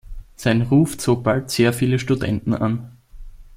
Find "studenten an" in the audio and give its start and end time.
1.99-2.97